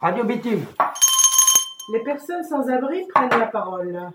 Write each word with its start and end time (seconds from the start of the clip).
Radio 0.00 0.22
Bitume. 0.22 0.64
Les 1.92 2.04
personnes 2.04 2.44
sans 2.44 2.68
abri 2.68 3.04
prennent 3.08 3.30
la 3.30 3.46
parole. 3.46 4.12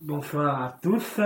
Bonsoir 0.00 0.62
à 0.62 0.78
tous. 0.80 1.20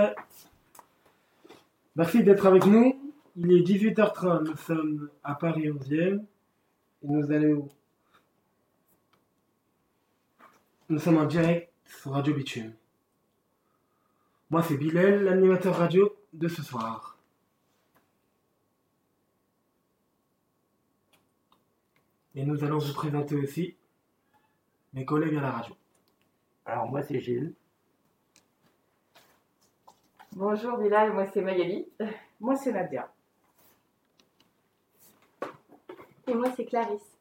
Merci 1.95 2.23
d'être 2.23 2.47
avec 2.47 2.65
nous. 2.65 3.13
Il 3.35 3.51
est 3.51 3.61
18h30, 3.61 4.45
nous 4.45 4.57
sommes 4.57 5.09
à 5.23 5.35
Paris 5.35 5.69
11e. 5.69 6.19
Et 7.03 7.07
nous 7.07 7.31
allons. 7.31 7.69
Nous 10.89 10.97
sommes 10.97 11.17
en 11.19 11.25
direct 11.25 11.71
sur 11.85 12.13
Radio 12.13 12.33
Bitume. 12.33 12.73
Moi, 14.49 14.63
c'est 14.63 14.77
Bilal, 14.77 15.23
l'animateur 15.23 15.77
radio 15.77 16.15
de 16.33 16.47
ce 16.47 16.63
soir. 16.63 17.12
Et 22.35 22.43
nous 22.43 22.63
allons 22.63 22.79
vous 22.79 22.93
présenter 22.93 23.35
aussi 23.35 23.75
mes 24.93 25.05
collègues 25.05 25.35
à 25.35 25.41
la 25.41 25.51
radio. 25.51 25.75
Alors 26.65 26.87
moi 26.89 27.01
c'est 27.03 27.19
Gilles. 27.19 27.53
Bonjour 30.33 30.77
Bilal, 30.77 31.13
moi 31.13 31.27
c'est 31.27 31.41
Magali. 31.41 31.85
Moi, 32.39 32.57
c'est 32.57 32.73
Nadia. 32.73 33.09
Et 36.27 36.33
moi, 36.33 36.51
c'est 36.57 36.65
Clarisse. 36.65 37.17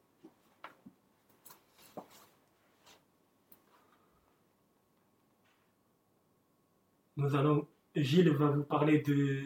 Nous 7.17 7.34
allons. 7.34 7.67
Gilles 7.95 8.31
va 8.31 8.48
vous 8.51 8.62
parler 8.64 9.01
de, 9.01 9.42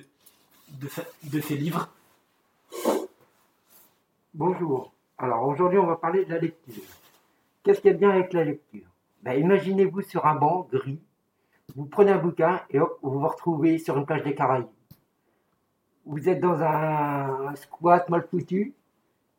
de, 0.71 0.89
sa- 0.89 1.05
de 1.25 1.41
ses 1.41 1.57
livres. 1.57 1.91
Bonjour. 4.35 4.93
Alors 5.19 5.47
aujourd'hui 5.49 5.79
on 5.79 5.87
va 5.87 5.97
parler 5.97 6.25
de 6.27 6.31
la 6.31 6.39
lecture. 6.39 6.83
Qu'est-ce 7.63 7.81
qu'il 7.81 7.91
y 7.91 7.95
a 7.95 7.97
bien 7.97 8.11
avec 8.11 8.33
la 8.35 8.45
lecture? 8.45 8.87
Ben, 9.23 9.33
Imaginez-vous 9.33 10.03
sur 10.03 10.27
un 10.27 10.35
banc 10.35 10.69
gris, 10.71 11.01
vous 11.75 11.87
prenez 11.87 12.13
un 12.13 12.19
bouquin 12.19 12.61
et 12.71 12.79
hop, 12.79 12.99
vous 13.03 13.19
vous 13.21 13.27
retrouvez 13.27 13.79
sur 13.79 13.97
une 13.97 14.05
plage 14.05 14.23
des 14.23 14.35
Caraïbes. 14.35 14.67
Vous 16.05 16.29
êtes 16.29 16.39
dans 16.39 16.63
un 16.63 17.55
squat 17.57 18.09
mal 18.11 18.27
foutu, 18.31 18.75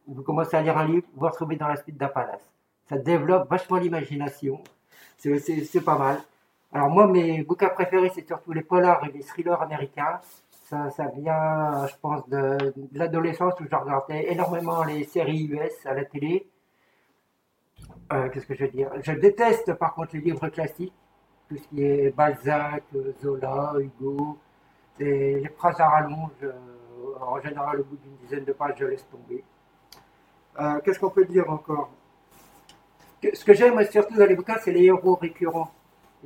vous 0.08 0.24
commencez 0.24 0.58
à 0.58 0.62
lire 0.62 0.78
un 0.78 0.88
livre, 0.88 1.06
vous 1.14 1.22
vous 1.22 1.28
retrouvez 1.28 1.56
dans 1.56 1.68
la 1.68 1.78
suite 1.78 1.96
d'un 1.96 2.08
palace. 2.08 2.42
Ça 2.90 2.98
développe 2.98 3.48
vachement 3.48 3.78
l'imagination, 3.78 4.62
c'est 5.18 5.86
pas 5.86 5.98
mal. 5.98 6.22
Alors 6.74 6.90
moi 6.90 7.08
mes 7.08 7.44
bouquins 7.44 7.70
préférés 7.70 8.12
c'est 8.14 8.28
surtout 8.28 8.52
les 8.52 8.64
polars 8.64 9.06
et 9.06 9.12
les 9.12 9.22
thrillers 9.22 9.62
américains. 9.62 10.20
Ça, 10.70 10.90
ça 10.90 11.06
vient, 11.16 11.88
je 11.88 11.96
pense, 12.02 12.28
de, 12.28 12.74
l'adolescence 12.92 13.54
où 13.62 13.64
je 13.72 13.74
regardais 13.74 14.34
énormément 14.34 14.84
les 14.84 15.06
séries 15.06 15.46
US 15.46 15.86
à 15.86 15.94
la 15.94 16.04
télé. 16.04 16.46
Euh, 18.12 18.28
Qu'est-ce 18.28 18.46
que 18.46 18.54
je 18.54 18.66
veux 18.66 18.72
dire? 18.72 18.92
Je 19.02 19.14
déteste 19.14 19.74
par 19.76 19.94
contre 19.94 20.18
les 20.18 20.20
livres 20.20 20.50
classiques, 20.50 20.92
tout 21.48 21.56
ce 21.56 21.66
qui 21.70 21.84
est 21.84 22.14
Balzac, 22.14 22.84
Zola, 23.24 23.76
Hugo. 23.80 24.38
Les 25.00 25.48
phrases 25.56 25.80
à 25.80 25.88
rallonge, 25.88 26.32
euh, 26.44 26.52
en 27.22 27.40
général, 27.40 27.80
au 27.80 27.84
bout 27.86 27.96
d'une 28.04 28.18
dizaine 28.18 28.44
de 28.44 28.52
pages, 28.52 28.76
je 28.78 28.86
laisse 28.88 29.08
tomber. 29.08 29.46
Euh, 30.60 30.82
Qu'est-ce 30.84 31.00
qu'on 31.00 31.12
peut 31.12 31.24
dire 31.24 31.50
encore? 31.50 31.92
Ce 33.34 33.46
que 33.46 33.54
j'aime 33.54 33.82
surtout 33.86 34.18
dans 34.18 34.26
les 34.26 34.36
bouquins, 34.36 34.58
c'est 34.62 34.74
les 34.74 34.84
héros 34.84 35.16
récurrents. 35.16 35.72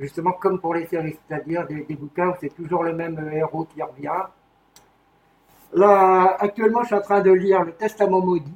Justement, 0.02 0.32
comme 0.32 0.58
pour 0.58 0.74
les 0.74 0.84
séries, 0.86 1.16
c'est-à-dire 1.28 1.64
des, 1.68 1.94
bouquins 1.94 2.30
où 2.30 2.34
c'est 2.40 2.52
toujours 2.52 2.82
le 2.82 2.92
même 2.92 3.16
euh, 3.20 3.30
héros 3.30 3.66
qui 3.66 3.80
revient. 3.80 4.24
Là, 5.72 6.36
actuellement, 6.40 6.82
je 6.82 6.86
suis 6.88 6.96
en 6.96 7.00
train 7.00 7.20
de 7.20 7.30
lire 7.30 7.62
Le 7.62 7.72
Testament 7.72 8.20
maudit. 8.20 8.52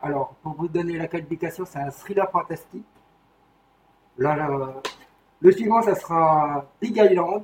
Alors, 0.00 0.34
pour 0.42 0.54
vous 0.54 0.68
donner 0.68 0.96
la 0.96 1.06
qualification, 1.06 1.66
c'est 1.66 1.78
un 1.78 1.90
thriller 1.90 2.30
fantastique. 2.30 2.86
Là, 4.16 4.80
le 5.40 5.52
suivant, 5.52 5.82
ça 5.82 5.94
sera 5.94 6.64
Big 6.80 6.96
Island 6.96 7.42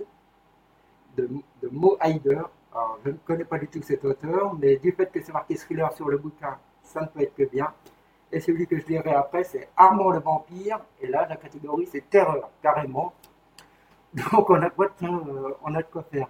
de, 1.15 1.29
de 1.63 1.69
Mo 1.71 1.99
Hyder. 2.03 2.49
Alors, 2.73 2.99
je 3.05 3.11
ne 3.11 3.17
connais 3.27 3.45
pas 3.45 3.59
du 3.59 3.69
tout 3.69 3.83
cet 3.83 4.03
auteur, 4.03 4.55
mais 4.59 4.77
du 4.77 4.93
fait 4.93 5.13
que 5.13 5.23
c'est 5.23 5.33
marqué 5.33 5.57
thriller 5.57 5.93
sur 5.93 6.09
le 6.09 6.17
bouquin, 6.17 6.57
ça 6.83 7.03
ne 7.03 7.07
peut 7.07 7.21
être 7.21 7.35
que 7.35 7.43
bien. 7.43 7.71
Et 8.33 8.41
celui 8.41 8.67
que 8.67 8.79
je 8.79 8.87
lirai 8.87 9.13
après, 9.13 9.45
c'est 9.45 9.69
Armand 9.77 10.11
le 10.11 10.21
vampire. 10.21 10.81
Et 11.01 11.07
là, 11.09 11.27
la 11.29 11.37
catégorie, 11.37 11.87
c'est 11.87 12.09
terreur, 12.09 12.51
carrément. 12.63 13.13
Donc, 14.15 14.51
on 14.51 14.55
a, 14.55 14.69
de 14.69 14.75
quoi, 14.75 14.89
euh, 15.03 15.55
on 15.65 15.75
a 15.75 15.83
de 15.83 15.87
quoi 15.91 16.03
faire. 16.03 16.29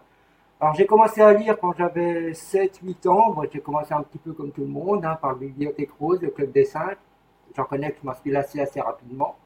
Alors, 0.61 0.75
j'ai 0.75 0.87
commencé 0.87 1.21
à 1.21 1.33
lire 1.33 1.59
quand 1.59 1.75
j'avais 1.77 2.33
7-8 2.33 3.09
ans. 3.09 3.33
Moi, 3.33 3.47
j'ai 3.53 3.61
commencé 3.61 3.93
un 3.93 4.03
petit 4.03 4.19
peu 4.19 4.33
comme 4.33 4.51
tout 4.51 4.63
le 4.63 4.67
monde, 4.69 5.05
hein, 5.05 5.19
par 5.21 5.37
Bibliothèque 5.37 5.91
Rose, 5.99 6.21
le 6.21 6.31
Club 6.31 6.53
des 6.53 6.65
5. 6.65 6.97
J'en 7.57 7.65
connais 7.65 7.91
que 7.91 7.99
je 8.03 8.07
m'en 8.07 8.15
suis 8.15 8.31
lassé 8.31 8.61
assez 8.61 8.81
rapidement. 8.81 9.37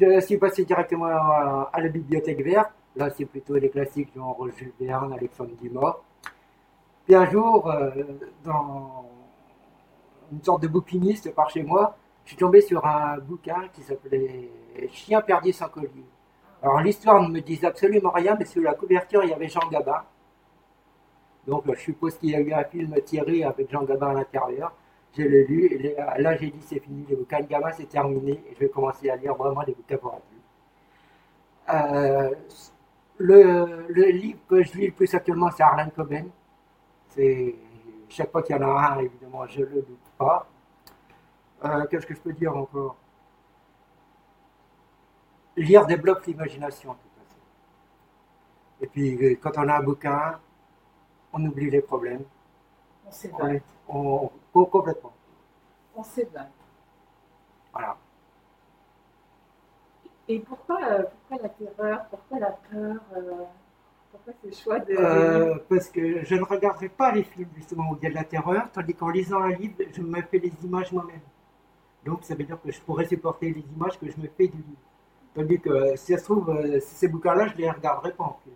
Je 0.00 0.20
suis 0.20 0.38
passé 0.38 0.64
directement 0.64 1.06
à, 1.06 1.70
à 1.72 1.80
la 1.80 1.88
Bibliothèque 1.88 2.40
Verte. 2.42 2.70
Là, 2.96 3.10
c'est 3.10 3.24
plutôt 3.24 3.54
les 3.56 3.68
classiques 3.68 4.14
genre 4.14 4.36
Jules 4.56 4.72
Verne, 4.80 5.12
Alexandre 5.12 5.50
Dumas. 5.60 5.96
Puis 7.04 7.14
un 7.14 7.30
jour, 7.30 7.70
euh, 7.70 7.90
dans 8.44 9.04
une 10.32 10.42
sorte 10.42 10.62
de 10.62 10.68
bouquiniste 10.68 11.34
par 11.34 11.50
chez 11.50 11.62
moi, 11.62 11.96
je 12.24 12.30
suis 12.30 12.36
tombé 12.36 12.60
sur 12.60 12.84
un 12.84 13.18
bouquin 13.18 13.68
qui 13.72 13.82
s'appelait 13.82 14.50
Chien 14.90 15.20
perdu 15.22 15.52
sans 15.52 15.68
collier. 15.68 16.04
Alors 16.62 16.80
l'histoire 16.80 17.22
ne 17.22 17.28
me 17.28 17.40
disait 17.40 17.66
absolument 17.66 18.10
rien, 18.10 18.36
mais 18.38 18.44
sur 18.44 18.62
la 18.62 18.74
couverture, 18.74 19.24
il 19.24 19.30
y 19.30 19.32
avait 19.32 19.48
Jean 19.48 19.66
Gabin. 19.70 20.02
Donc 21.46 21.64
je 21.66 21.80
suppose 21.80 22.18
qu'il 22.18 22.30
y 22.30 22.34
a 22.34 22.40
eu 22.40 22.52
un 22.52 22.64
film 22.64 22.94
tiré 23.04 23.44
avec 23.44 23.70
Jean 23.70 23.84
Gabin 23.84 24.08
à 24.08 24.14
l'intérieur. 24.14 24.72
Je 25.16 25.22
l'ai 25.22 25.46
lu, 25.46 25.66
et 25.66 25.96
là 26.18 26.36
j'ai 26.36 26.50
dit 26.50 26.60
c'est 26.60 26.80
fini, 26.80 27.06
les 27.08 27.16
bouquins 27.16 27.40
de 27.40 27.46
Gabin 27.46 27.70
c'est 27.72 27.88
terminé, 27.88 28.32
et 28.32 28.54
je 28.54 28.60
vais 28.60 28.68
commencer 28.68 29.08
à 29.08 29.16
lire 29.16 29.34
vraiment 29.34 29.62
des 29.62 29.72
bouquins 29.72 29.96
pour 29.96 30.10
adultes. 30.10 30.38
Euh, 31.70 32.34
le, 33.18 34.10
livre 34.10 34.38
que 34.48 34.62
je 34.62 34.72
lis 34.74 34.86
le 34.86 34.92
plus 34.92 35.12
actuellement, 35.14 35.50
c'est 35.50 35.62
Arlen 35.62 35.90
Coben. 35.90 36.28
Chaque 38.08 38.30
fois 38.30 38.42
qu'il 38.42 38.56
y 38.56 38.58
en 38.58 38.62
a 38.62 38.92
un, 38.92 38.98
évidemment, 38.98 39.46
je 39.46 39.60
ne 39.60 39.66
le 39.66 39.82
doute 39.82 39.98
pas. 40.16 40.46
Euh, 41.64 41.86
Qu'est-ce 41.86 42.06
que 42.06 42.14
je 42.14 42.20
peux 42.20 42.32
dire 42.32 42.56
encore? 42.56 42.96
Lire 45.56 45.86
développe 45.86 46.24
l'imagination, 46.24 46.92
de 46.92 46.98
toute 46.98 47.12
façon. 47.28 47.40
Et 48.80 48.86
puis, 48.86 49.14
euh, 49.24 49.36
quand 49.42 49.52
on 49.56 49.68
a 49.68 49.76
un 49.78 49.82
bouquin, 49.82 50.38
on 51.32 51.44
oublie 51.44 51.70
les 51.70 51.82
problèmes. 51.82 52.24
On 53.06 53.10
s'évade. 53.10 53.60
On, 53.88 54.30
on- 54.54 54.64
complètement. 54.66 55.12
On 55.96 56.02
s'évade. 56.04 56.50
Voilà. 57.72 57.96
Et 60.28 60.40
pourquoi, 60.40 60.80
euh, 60.84 61.02
pourquoi 61.28 61.42
la 61.42 61.48
terreur 61.48 62.04
Pourquoi 62.10 62.38
la 62.38 62.50
peur 62.52 62.96
euh, 63.16 63.44
Pourquoi 64.10 64.32
ce 64.42 64.62
choix 64.62 64.78
de. 64.80 64.94
Euh, 64.96 65.58
parce 65.68 65.88
que 65.90 66.24
je 66.24 66.34
ne 66.34 66.42
regarderai 66.42 66.88
pas 66.88 67.12
les 67.12 67.24
films 67.24 67.50
justement 67.56 67.90
où 67.90 67.96
il 68.00 68.04
y 68.04 68.06
a 68.06 68.10
de 68.10 68.14
la 68.14 68.24
terreur, 68.24 68.70
tandis 68.72 68.94
qu'en 68.94 69.10
lisant 69.10 69.42
un 69.42 69.50
livre, 69.50 69.74
je 69.92 70.00
me 70.00 70.22
fais 70.22 70.38
les 70.38 70.52
images 70.64 70.92
moi-même. 70.92 71.20
Donc 72.04 72.24
ça 72.24 72.34
veut 72.34 72.44
dire 72.44 72.60
que 72.60 72.72
je 72.72 72.80
pourrais 72.80 73.06
supporter 73.06 73.52
les 73.52 73.64
images 73.76 73.98
que 73.98 74.10
je 74.10 74.16
me 74.18 74.28
fais 74.28 74.48
du 74.48 74.56
livre. 74.56 74.82
Tandis 75.34 75.60
que 75.60 75.70
euh, 75.70 75.96
si 75.96 76.12
ça 76.12 76.18
se 76.18 76.24
trouve, 76.24 76.48
euh, 76.50 76.80
ces 76.80 77.08
bouquins-là, 77.08 77.48
je 77.48 77.52
ne 77.54 77.58
les 77.58 77.70
regarderai 77.70 78.12
pas 78.12 78.24
en 78.24 78.38
plus. 78.42 78.52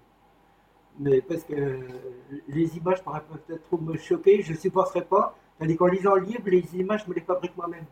Mais 0.98 1.20
parce 1.20 1.44
que 1.44 1.80
les 2.48 2.76
images 2.76 3.02
pourraient 3.02 3.22
peut-être 3.22 3.62
trop 3.64 3.78
me 3.78 3.96
choquer, 3.96 4.42
je 4.42 4.52
ne 4.52 4.58
supporterai 4.58 5.04
pas. 5.04 5.36
Tandis 5.58 5.76
qu'en 5.76 5.86
lisant 5.86 6.14
le 6.14 6.22
livre, 6.22 6.42
les 6.46 6.76
images, 6.76 7.04
je 7.04 7.10
me 7.10 7.14
les 7.14 7.20
fabrique 7.20 7.56
moi-même. 7.56 7.84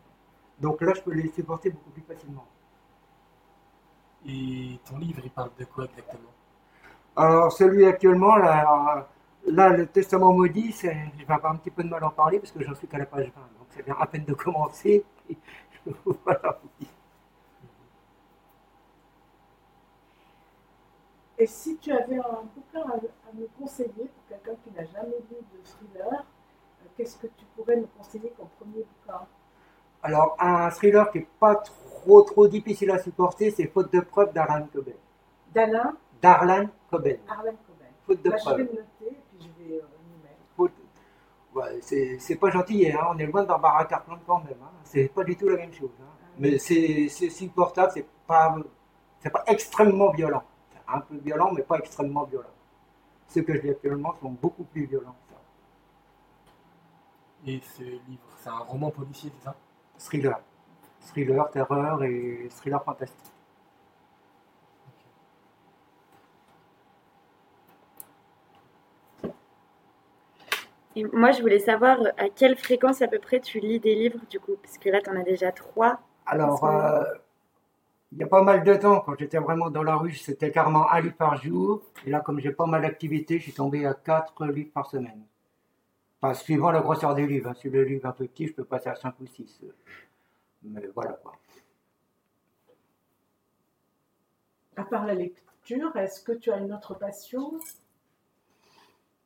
Donc 0.59 0.81
là, 0.81 0.93
je 0.95 1.01
peux 1.01 1.13
les 1.13 1.29
supporter 1.29 1.69
beaucoup 1.69 1.89
plus 1.91 2.03
facilement. 2.03 2.45
Et 4.25 4.79
ton 4.87 4.97
livre, 4.97 5.21
il 5.23 5.31
parle 5.31 5.49
de 5.57 5.65
quoi 5.65 5.85
exactement? 5.85 6.29
Alors, 7.15 7.51
celui 7.51 7.85
actuellement, 7.85 8.35
là, 8.37 9.07
là 9.47 9.69
le 9.69 9.85
Testament 9.87 10.33
maudit, 10.33 10.71
je 10.81 10.87
vais 10.87 11.33
avoir 11.33 11.53
un 11.53 11.57
petit 11.57 11.71
peu 11.71 11.83
de 11.83 11.89
mal 11.89 12.03
à 12.03 12.07
en 12.07 12.11
parler 12.11 12.39
parce 12.39 12.51
que 12.51 12.63
j'en 12.63 12.75
suis 12.75 12.87
qu'à 12.87 12.97
la 12.97 13.05
page 13.05 13.25
20. 13.35 13.41
Donc, 13.41 13.67
c'est 13.69 13.83
bien 13.85 13.95
à 13.99 14.05
peine 14.07 14.25
de 14.25 14.33
commencer. 14.33 15.03
voilà. 16.05 16.59
Et 21.37 21.45
si 21.47 21.77
tu 21.77 21.91
avais 21.91 22.19
un 22.19 22.43
bouquin 22.55 22.87
à, 22.89 22.95
à 22.95 23.33
me 23.33 23.47
conseiller 23.59 23.89
pour 23.95 24.27
quelqu'un 24.29 24.55
qui 24.63 24.71
n'a 24.71 24.85
jamais 24.85 25.17
lu 25.29 25.37
de 25.53 25.61
thriller, 25.65 26.13
euh, 26.21 26.85
qu'est-ce 26.95 27.17
que 27.17 27.27
tu 27.27 27.45
pourrais 27.55 27.75
me 27.77 27.87
conseiller 27.97 28.31
comme 28.37 28.47
premier 28.59 28.83
bouquin? 28.85 29.27
Alors, 30.03 30.35
un 30.39 30.69
thriller 30.69 31.11
qui 31.11 31.19
n'est 31.19 31.27
pas 31.39 31.55
trop, 31.55 32.21
trop 32.23 32.47
difficile 32.47 32.91
à 32.91 32.99
supporter, 32.99 33.49
c'est 33.51 33.67
Faute 33.67 33.91
de 33.91 34.01
preuve 34.01 34.31
d'Arlan 34.33 34.67
Coben. 34.71 34.93
D'Alain? 35.53 35.97
Darlan 36.21 36.67
Coben. 36.89 37.17
Arlen 37.27 37.55
Coben. 37.67 37.87
Faute 38.05 38.21
de 38.23 38.29
Bah, 38.29 38.37
je 38.37 38.49
vais 38.51 38.57
le 38.57 38.63
noter 38.63 38.83
et 39.01 39.15
puis 39.37 39.39
je 39.41 39.63
vais 39.63 39.75
euh. 39.79 39.85
Faute- 40.55 40.71
Ouais, 41.53 41.79
c'est 41.81 42.17
c'est 42.19 42.35
pas 42.37 42.49
gentil, 42.49 42.89
hein. 42.89 43.07
on 43.09 43.17
est 43.17 43.25
loin 43.25 43.41
de 43.43 43.47
Barbara 43.47 43.83
Cartman 43.85 44.19
quand 44.25 44.39
même. 44.39 44.55
Hein. 44.63 44.69
C'est 44.83 45.09
pas 45.09 45.23
du 45.23 45.35
tout 45.35 45.49
la 45.49 45.57
même 45.57 45.73
chose. 45.73 45.89
hein. 46.01 46.05
Mais 46.37 46.57
c'est 46.57 47.07
c'est 47.09 47.29
supportable, 47.29 47.91
c'est 47.93 48.07
pas, 48.25 48.55
c'est 49.19 49.29
pas 49.29 49.43
extrêmement 49.47 50.11
violent. 50.11 50.43
C'est 50.71 50.79
un 50.93 50.99
peu 51.01 51.15
violent, 51.17 51.51
mais 51.53 51.61
pas 51.63 51.77
extrêmement 51.77 52.23
violent. 52.23 52.47
Ceux 53.27 53.41
que 53.41 53.53
je 53.55 53.61
lis 53.61 53.69
actuellement 53.71 54.13
sont 54.21 54.29
beaucoup 54.31 54.63
plus 54.63 54.85
violents 54.85 55.15
que 55.27 55.33
ça. 55.33 55.39
Et 57.47 57.59
ce 57.77 57.83
livre, 57.83 58.23
c'est 58.37 58.49
un 58.49 58.59
roman 58.59 58.89
policier, 58.91 59.31
c'est 59.37 59.43
ça? 59.45 59.55
Thriller. 59.97 60.39
Thriller, 61.01 61.49
terreur 61.51 62.03
et 62.03 62.47
thriller 62.51 62.81
fantastique. 62.83 63.30
Et 70.95 71.03
moi, 71.05 71.31
je 71.31 71.41
voulais 71.41 71.59
savoir 71.59 72.01
euh, 72.01 72.09
à 72.17 72.29
quelle 72.29 72.57
fréquence 72.57 73.01
à 73.01 73.07
peu 73.07 73.19
près 73.19 73.39
tu 73.39 73.59
lis 73.59 73.79
des 73.79 73.95
livres, 73.95 74.19
du 74.29 74.39
coup, 74.39 74.55
parce 74.61 74.77
que 74.77 74.89
là, 74.89 75.01
tu 75.01 75.09
en 75.09 75.15
as 75.15 75.23
déjà 75.23 75.51
trois. 75.51 75.99
Alors, 76.25 76.63
euh, 76.65 77.03
il 78.11 78.17
y 78.17 78.23
a 78.23 78.27
pas 78.27 78.43
mal 78.43 78.63
de 78.63 78.75
temps, 78.75 78.99
quand 79.01 79.15
j'étais 79.17 79.37
vraiment 79.37 79.69
dans 79.69 79.83
la 79.83 79.95
rue, 79.95 80.13
c'était 80.13 80.51
carrément 80.51 80.89
un 80.91 80.99
livre 80.99 81.15
par 81.15 81.37
jour. 81.41 81.81
Et 82.05 82.09
là, 82.09 82.19
comme 82.19 82.39
j'ai 82.39 82.51
pas 82.51 82.65
mal 82.65 82.81
d'activités, 82.81 83.37
je 83.39 83.43
suis 83.43 83.53
tombé 83.53 83.85
à 83.85 83.93
quatre 83.93 84.45
livres 84.47 84.71
par 84.73 84.89
semaine. 84.89 85.23
Enfin, 86.21 86.33
suivant 86.33 86.71
la 86.71 86.81
grosseur 86.81 87.15
des 87.15 87.25
livres. 87.25 87.49
hein. 87.49 87.53
Si 87.53 87.69
le 87.69 87.83
livre 87.83 88.05
est 88.05 88.07
un 88.09 88.11
peu 88.11 88.27
petit, 88.27 88.47
je 88.47 88.53
peux 88.53 88.65
passer 88.65 88.89
à 88.89 88.95
5 88.95 89.15
ou 89.21 89.27
6. 89.27 89.61
Mais 90.63 90.87
voilà 90.93 91.13
quoi. 91.13 91.33
À 94.75 94.83
part 94.83 95.05
la 95.05 95.15
lecture, 95.15 95.95
est-ce 95.95 96.21
que 96.21 96.33
tu 96.33 96.51
as 96.51 96.57
une 96.57 96.73
autre 96.73 96.93
passion? 96.93 97.59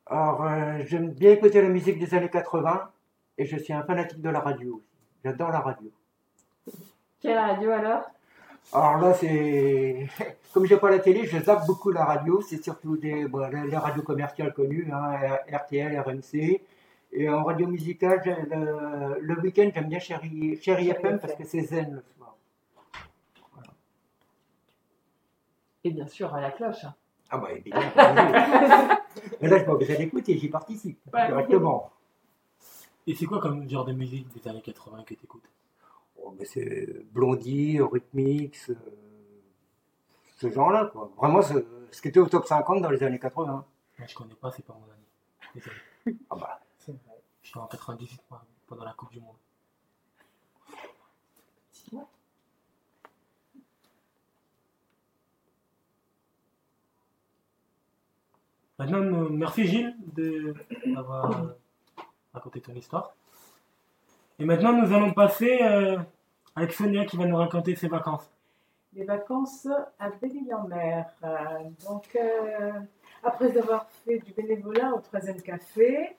Alors, 0.06 0.44
euh, 0.44 0.82
j'aime 0.86 1.10
bien 1.10 1.32
écouter 1.32 1.60
la 1.60 1.68
musique 1.68 1.98
des 1.98 2.14
années 2.14 2.30
80 2.30 2.90
et 3.38 3.44
je 3.44 3.56
suis 3.56 3.72
un 3.72 3.82
fanatique 3.82 4.20
de 4.20 4.30
la 4.30 4.38
radio 4.38 4.76
aussi. 4.76 4.86
J'adore 5.24 5.50
la 5.50 5.58
radio. 5.60 5.90
Quelle 7.20 7.38
radio 7.38 7.70
alors? 7.72 8.02
Alors 8.72 8.98
là, 8.98 9.14
c'est. 9.14 10.06
Comme 10.52 10.66
j'ai 10.66 10.76
pas 10.76 10.90
la 10.90 11.00
télé, 11.00 11.26
je 11.26 11.38
zappe 11.38 11.66
beaucoup 11.66 11.90
la 11.90 12.04
radio. 12.04 12.40
C'est 12.40 12.62
surtout 12.62 12.96
des, 12.96 13.26
bon, 13.26 13.48
les 13.50 13.76
radios 13.76 14.02
commerciales 14.02 14.54
connues, 14.54 14.88
hein, 14.92 15.18
RTL, 15.52 15.98
RMC. 15.98 16.62
Et 17.12 17.28
en 17.28 17.44
radio 17.44 17.66
musicale, 17.66 18.22
le, 18.50 19.18
le 19.20 19.40
week-end, 19.40 19.70
j'aime 19.74 19.88
bien 19.88 19.98
Chéri, 19.98 20.58
Chéri 20.62 20.90
FM 20.90 21.18
parce 21.18 21.34
que 21.34 21.44
c'est 21.44 21.62
zen 21.62 21.94
le 21.94 22.02
soir. 22.16 22.36
Et 25.84 25.90
bien 25.90 26.06
sûr 26.06 26.34
à 26.34 26.40
la 26.40 26.50
cloche. 26.50 26.86
Ah 27.30 27.38
bah 27.38 27.48
évidemment. 27.52 27.82
Mais 29.40 29.48
là, 29.48 29.56
je 29.56 29.62
suis 29.62 29.66
pas 29.66 29.72
obligé 29.72 29.96
d'écouter, 29.96 30.38
j'y 30.38 30.48
participe 30.48 30.98
directement. 31.12 31.92
Et 33.06 33.14
c'est 33.14 33.26
quoi 33.26 33.40
comme 33.40 33.68
genre 33.68 33.84
de 33.84 33.92
musique 33.92 34.26
des 34.34 34.48
années 34.48 34.62
80 34.62 35.04
que 35.04 35.14
t'écoutes? 35.14 35.48
Oh, 36.18 36.34
mais 36.38 36.44
c'est 36.44 37.04
Blondie, 37.12 37.78
euh, 37.78 38.74
ce 40.38 40.50
genre-là, 40.50 40.86
quoi. 40.86 41.10
Vraiment, 41.16 41.42
ce, 41.42 41.54
ce 41.90 42.02
qui 42.02 42.08
était 42.08 42.18
au 42.20 42.26
top 42.26 42.46
50 42.46 42.82
dans 42.82 42.90
les 42.90 43.02
années 43.02 43.18
80. 43.18 43.64
Moi, 43.98 44.06
je 44.06 44.14
connais 44.14 44.34
pas, 44.34 44.50
c'est 44.50 44.64
pas 44.64 44.74
mon 44.74 44.92
année. 44.92 45.54
Désolé. 45.54 45.76
Ah 46.30 46.36
bah. 46.36 46.60
Je 47.46 47.50
suis 47.52 47.60
en 47.60 47.66
98 47.66 48.22
moi, 48.28 48.44
pendant 48.66 48.84
la 48.84 48.92
Coupe 48.92 49.12
du 49.12 49.20
Monde. 49.20 49.36
Maintenant, 58.78 59.30
merci 59.30 59.66
Gilles 59.66 59.96
d'avoir 60.86 61.54
raconté 62.34 62.60
ton 62.60 62.74
histoire. 62.74 63.14
Et 64.38 64.44
maintenant, 64.44 64.74
nous 64.74 64.92
allons 64.92 65.14
passer 65.14 65.62
euh, 65.62 65.96
avec 66.54 66.72
Sonia 66.72 67.06
qui 67.06 67.16
va 67.16 67.24
nous 67.24 67.36
raconter 67.36 67.74
ses 67.74 67.88
vacances. 67.88 68.30
Les 68.92 69.04
vacances 69.04 69.66
à 69.98 70.10
Belle-Île-en-Mer. 70.10 71.06
Euh, 71.24 71.36
donc, 71.86 72.04
euh, 72.16 72.72
après 73.22 73.56
avoir 73.56 73.88
fait 74.04 74.18
du 74.18 74.32
bénévolat 74.34 74.92
au 74.94 75.00
troisième 75.00 75.40
café, 75.40 76.14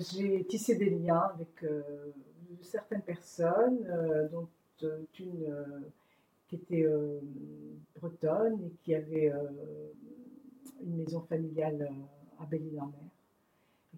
j'ai 0.00 0.44
tissé 0.46 0.74
des 0.74 0.90
liens 0.90 1.30
avec 1.32 1.64
certaines 2.60 3.02
personnes, 3.02 3.78
dont 4.32 4.48
une 5.18 5.84
qui 6.48 6.56
était 6.56 6.86
bretonne 7.98 8.60
et 8.66 8.72
qui 8.82 8.94
avait 8.94 9.32
une 10.82 10.96
maison 10.96 11.20
familiale 11.20 11.88
euh, 11.90 12.42
à 12.42 12.46
Belle-Île-en-Mer 12.46 13.10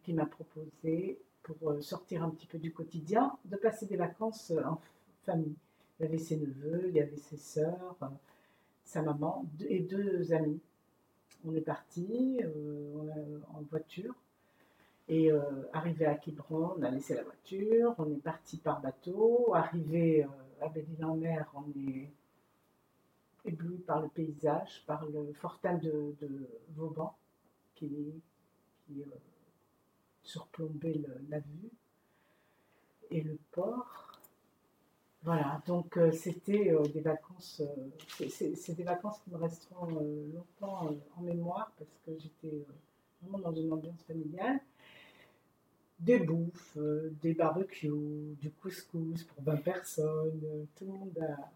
qui 0.03 0.15
m'a 0.15 0.27
proposé, 0.27 1.21
pour 1.43 1.71
euh, 1.71 1.81
sortir 1.81 2.23
un 2.23 2.31
petit 2.31 2.47
peu 2.47 2.59
du 2.59 2.73
quotidien, 2.73 3.37
de 3.44 3.56
passer 3.56 3.87
des 3.87 3.97
vacances 3.97 4.50
euh, 4.50 4.62
en 4.65 4.81
famille. 5.25 5.56
Il 5.99 6.05
y 6.05 6.06
avait 6.06 6.19
ses 6.19 6.38
neveux, 6.38 6.87
il 6.88 6.94
y 6.94 7.00
avait 7.00 7.17
ses 7.17 7.37
sœurs, 7.37 7.97
sa 8.85 9.03
maman 9.03 9.44
et 9.69 9.81
deux 9.81 10.32
amis. 10.32 10.61
On 11.44 11.55
est 11.55 11.61
parti 11.61 12.41
en 13.53 13.61
voiture 13.71 14.15
et 15.09 15.31
arrivé 15.75 16.06
à 16.06 16.15
Quiberon, 16.15 16.75
on 16.79 16.83
a 16.83 16.91
laissé 16.91 17.15
la 17.15 17.23
voiture, 17.23 17.94
on 17.99 18.11
est 18.11 18.23
parti 18.23 18.56
par 18.56 18.81
bateau. 18.81 19.53
Arrivé 19.55 20.26
à 20.62 20.69
Belle-Île-en-Mer, 20.71 21.53
on 21.55 21.69
est 21.79 22.09
ébloui 23.44 23.78
par 23.78 24.00
le 24.02 24.08
paysage, 24.08 24.82
par 24.87 25.04
le 25.06 25.32
fortin 25.34 25.75
de, 25.78 26.14
Vauban 26.76 27.16
qui, 27.75 27.90
euh, 28.90 29.04
surplombait 30.22 31.00
la 31.28 31.38
vue 31.40 31.70
et 33.10 33.20
le 33.22 33.38
port. 33.52 34.12
Voilà, 35.22 35.62
donc 35.66 35.96
euh, 35.98 36.12
c'était 36.12 36.72
euh, 36.72 36.82
des 36.88 37.00
vacances, 37.00 37.62
c'est- 38.28 38.75
des 38.75 38.84
vacances 38.84 39.19
qui 39.22 39.31
me 39.31 39.37
resteront 39.37 39.87
longtemps 40.34 40.90
en 41.16 41.20
mémoire 41.22 41.72
parce 41.78 41.90
que 42.06 42.12
j'étais 42.19 42.64
vraiment 43.22 43.38
dans 43.38 43.52
une 43.54 43.72
ambiance 43.72 44.02
familiale. 44.04 44.60
Des 46.00 46.19
bouffes, 46.19 46.78
des 47.22 47.34
barbecues, 47.34 48.34
du 48.40 48.50
couscous 48.50 49.22
pour 49.25 49.42
20 49.44 49.56
personnes, 49.62 50.66
tout 50.75 50.87
le 50.87 50.92
monde 50.92 51.19
a, 51.20 51.50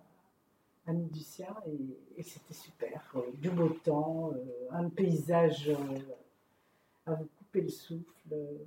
sien 1.20 1.54
et, 1.66 2.20
et 2.20 2.22
c'était 2.22 2.54
super. 2.54 3.02
euh, 3.16 3.20
du 3.34 3.50
beau 3.50 3.68
temps, 3.70 4.32
euh, 4.32 4.68
un 4.70 4.88
paysage 4.90 5.68
euh, 5.70 5.76
à 7.06 7.14
vous 7.14 7.26
couper 7.38 7.62
le 7.62 7.68
souffle, 7.68 8.32
euh, 8.32 8.58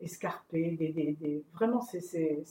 escarpé, 0.00 0.72
des, 0.72 0.92
des- 0.92 1.12
des- 1.14 1.44
vraiment 1.52 1.80
c'était 1.80 2.42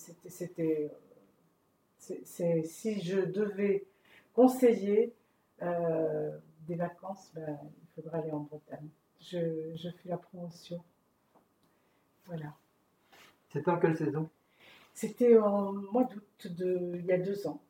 si 2.66 3.02
je 3.02 3.20
devais 3.22 3.86
conseiller 4.34 5.14
des 6.68 6.76
vacances, 6.76 7.32
ben, 7.34 7.58
il 7.82 7.88
faudrait 7.96 8.20
aller 8.20 8.32
en 8.32 8.42
Bretagne. 8.42 8.90
Je, 9.22 9.74
je 9.76 9.90
fais 9.90 10.10
la 10.10 10.18
promotion. 10.18 10.84
Voilà. 12.26 12.54
c'était 13.52 13.72
en 13.72 13.80
quelle 13.80 13.98
saison? 13.98 14.30
C'était 14.94 15.38
en 15.38 15.74
mois 15.74 16.06
d'août 16.06 16.48
il 16.60 17.06
y 17.06 17.12
a 17.12 17.18
deux 17.18 17.46
ans. 17.48 17.62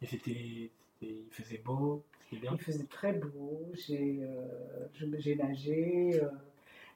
Et 0.00 0.06
c'était, 0.06 0.70
il 1.00 1.26
faisait 1.30 1.58
beau, 1.58 2.04
bien? 2.32 2.52
Il 2.54 2.60
faisait 2.60 2.84
très 2.84 3.12
beau, 3.12 3.70
j'ai 3.74 4.20
euh, 4.22 5.36
nagé, 5.36 6.20
euh, 6.22 6.28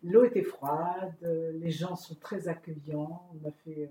l'eau 0.03 0.25
était 0.25 0.43
froide, 0.43 1.15
euh, 1.23 1.53
les 1.53 1.71
gens 1.71 1.97
sont 1.97 2.15
très 2.17 2.49
accueillants, 2.49 3.31
on 3.35 3.49
a 3.49 3.53
fait 3.53 3.91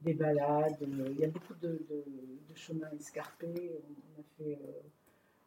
des 0.00 0.14
balades, 0.14 0.76
il 0.82 1.18
y 1.18 1.24
a 1.24 1.28
beaucoup 1.28 1.54
de, 1.54 1.68
de- 1.88 2.04
de 2.50 2.54
chemins 2.56 2.90
escarpés, 2.98 3.72
on 4.16 4.20
a, 4.20 4.24
fait, 4.36 4.58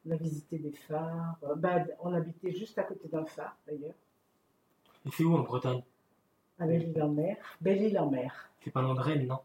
on 0.05 0.11
a 0.11 0.15
visité 0.15 0.57
des 0.59 0.71
phares, 0.71 1.37
bah, 1.57 1.85
on 2.01 2.13
habitait 2.13 2.51
juste 2.51 2.77
à 2.77 2.83
côté 2.83 3.07
d'un 3.07 3.25
phare 3.25 3.57
d'ailleurs, 3.67 3.95
Et 5.05 5.09
c'est 5.11 5.23
où 5.23 5.35
en 5.35 5.41
Bretagne? 5.41 5.81
À 6.59 6.65
Belle-Île-en-Mer. 6.65 7.37
Belle-Île-en-Mer, 7.61 8.49
C'est 8.63 8.71
pas 8.71 8.81
loin 8.81 8.95
de 8.95 8.99
Rennes, 8.99 9.27
non? 9.27 9.39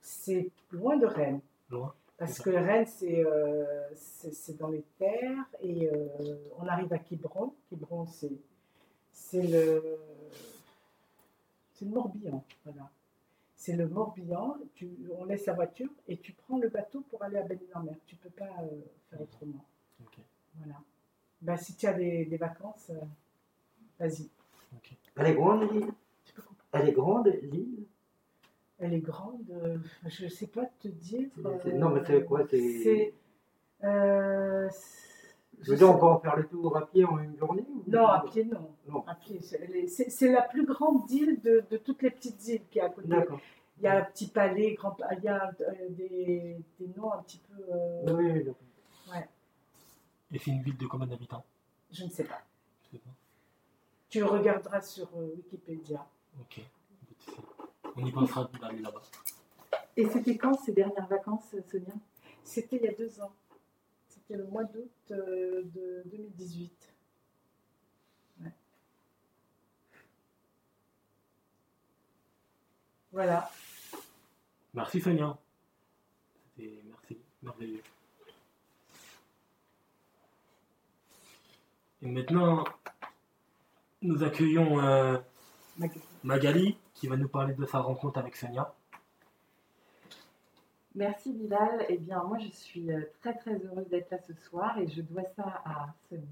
C'est 0.00 0.50
loin 0.70 0.96
de 0.96 1.06
Rennes. 1.06 1.40
Loin 1.70 1.94
Parce 2.18 2.38
que 2.40 2.50
Rennes, 2.50 2.86
c'est 2.86 3.24
euh, 3.24 3.88
c'est- 3.94 4.58
dans 4.58 4.68
les 4.68 4.82
terres 4.98 5.44
et 5.60 5.88
euh, 5.90 6.36
on 6.58 6.66
arrive 6.66 6.92
à 6.92 6.98
Quiberon. 6.98 7.54
Quiberon, 7.68 8.06
c'est 8.06 8.32
c'est 9.12 9.42
le, 9.42 9.98
c'est 11.72 11.84
le 11.84 11.90
Morbihan. 11.92 12.44
Voilà. 12.64 12.90
C'est 13.56 13.76
le 13.76 13.88
Morbihan. 13.88 14.56
Tu, 14.74 14.88
on 15.18 15.24
laisse 15.24 15.46
la 15.46 15.54
voiture 15.54 15.88
et 16.08 16.16
tu 16.18 16.32
prends 16.32 16.58
le 16.58 16.68
bateau 16.68 17.00
pour 17.10 17.22
aller 17.22 17.38
à 17.38 17.42
Belle-Île-en-Mer. 17.42 17.94
Tu 18.06 18.16
ne 18.16 18.20
peux 18.20 18.30
pas 18.30 18.50
euh, 18.62 18.80
faire 19.10 19.20
autrement. 19.20 19.64
Ok. 20.04 20.18
Voilà. 20.56 20.76
Ben, 21.40 21.56
si 21.56 21.74
tu 21.74 21.86
as 21.86 21.92
des, 21.94 22.24
des 22.26 22.36
vacances, 22.36 22.90
euh, 22.90 23.00
vas-y. 23.98 24.28
ok. 24.76 24.94
Elle 25.16 25.26
est 25.26 25.34
grande, 25.34 25.70
l'île 25.72 25.88
Tu 26.24 26.32
peux 26.34 26.42
comprendre. 26.42 26.63
Elle 26.74 26.88
est 26.88 26.92
grande, 26.92 27.26
l'île 27.42 27.86
Elle 28.78 28.94
est 28.94 29.00
grande. 29.00 29.48
euh, 29.50 29.78
je 30.06 30.24
ne 30.24 30.28
sais 30.30 30.46
pas 30.48 30.66
te 30.80 30.88
dire. 30.88 31.28
C'est- 31.62 31.72
non, 31.72 31.90
mais 31.90 32.02
c'est 32.04 32.24
quoi, 32.24 32.46
c'est- 32.48 33.14
euh, 33.84 34.68
Je 35.60 35.70
veux 35.70 35.76
dire, 35.76 35.88
on 35.90 35.98
peut 35.98 36.06
en 36.06 36.18
faire 36.18 36.36
le 36.36 36.46
tour 36.46 36.76
à 36.76 36.86
pied 36.86 37.04
en 37.04 37.18
une 37.18 37.36
journée 37.38 37.64
ou- 37.70 37.84
Non, 37.86 38.06
à 38.06 38.20
pied, 38.24 38.44
non. 38.44 38.70
Non. 38.88 39.04
À 39.06 39.14
pied, 39.14 39.40
c'est- 39.40 40.28
la 40.28 40.42
plus 40.42 40.66
grande 40.66 41.08
île 41.10 41.40
de, 41.40 41.64
de 41.70 41.76
toutes 41.76 42.02
les 42.02 42.10
petites 42.10 42.46
îles 42.48 42.66
qui 42.70 42.78
est 42.80 42.82
à 42.82 42.90
côté. 42.90 43.08
D'accord. 43.08 43.40
Il 43.78 43.84
y 43.84 43.86
a 43.88 43.98
un 43.98 44.04
petit 44.04 44.28
palais, 44.28 44.74
grand, 44.74 44.96
il 45.18 45.24
y 45.24 45.28
a 45.28 45.50
euh, 45.60 45.88
des, 45.90 46.56
des 46.78 46.88
noms 46.96 47.12
un 47.12 47.22
petit 47.22 47.38
peu. 47.48 47.54
euh, 47.72 48.14
Oui, 48.14 48.30
oui, 48.32 48.44
d'accord. 48.44 48.60
Et 50.32 50.38
c'est 50.38 50.50
une 50.50 50.62
ville 50.62 50.76
de 50.76 50.86
combien 50.86 51.06
d'habitants? 51.06 51.44
Je 51.92 52.04
ne 52.04 52.10
sais 52.10 52.24
pas. 52.24 52.40
Je 52.84 52.96
sais 52.96 52.98
pas. 53.02 53.10
Tu 54.08 54.22
regarderas 54.24 54.80
sur 54.80 55.08
euh, 55.16 55.32
Wikipédia. 55.36 56.04
Ok. 56.40 56.60
On 57.96 58.04
y 58.04 58.12
pensera 58.12 58.48
d'aller 58.60 58.80
là-bas. 58.80 59.02
Et 59.96 60.08
c'était 60.08 60.36
quand 60.36 60.54
ces 60.54 60.72
dernières 60.72 61.06
vacances, 61.06 61.54
Sonia? 61.70 61.94
C'était 62.42 62.76
il 62.76 62.82
y 62.82 62.88
a 62.88 62.92
deux 62.92 63.20
ans. 63.20 63.32
C'était 64.08 64.36
le 64.36 64.46
mois 64.46 64.64
d'août 64.64 64.90
euh, 65.10 65.62
de 65.64 66.02
2018. 66.06 66.72
Ouais. 68.42 68.52
Voilà. 73.12 73.50
Merci 74.74 75.00
Sonia. 75.00 75.38
C'était 76.56 76.82
merci, 76.84 77.18
merveilleux. 77.42 77.82
Et 82.02 82.10
maintenant, 82.10 82.64
nous 84.02 84.22
accueillons 84.22 84.80
euh. 84.80 85.18
Magali 86.24 86.76
qui 86.94 87.06
va 87.06 87.16
nous 87.16 87.28
parler 87.28 87.54
de 87.54 87.64
sa 87.66 87.80
rencontre 87.80 88.18
avec 88.18 88.34
Sonia. 88.34 88.74
Merci 90.94 91.32
Bilal. 91.32 91.84
Eh 91.88 91.98
bien, 91.98 92.22
moi, 92.24 92.38
je 92.38 92.48
suis 92.48 92.90
euh, 92.92 93.02
très 93.20 93.34
très 93.36 93.54
heureuse 93.64 93.88
d'être 93.88 94.10
là 94.10 94.18
ce 94.18 94.32
soir 94.34 94.78
et 94.78 94.86
je 94.88 95.02
dois 95.02 95.24
ça 95.36 95.62
à 95.64 95.92
Sonia. 96.08 96.22